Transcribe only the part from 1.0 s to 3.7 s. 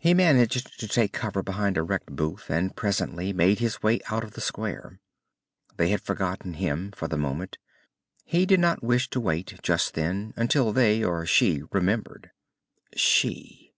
cover behind a wrecked booth, and presently make